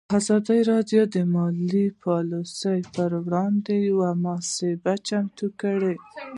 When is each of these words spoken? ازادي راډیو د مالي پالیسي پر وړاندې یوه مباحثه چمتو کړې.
ازادي 0.19 0.59
راډیو 0.71 1.01
د 1.13 1.15
مالي 1.35 1.85
پالیسي 2.03 2.79
پر 2.93 3.11
وړاندې 3.25 3.73
یوه 3.89 4.09
مباحثه 4.25 4.93
چمتو 5.07 5.47
کړې. 5.61 5.95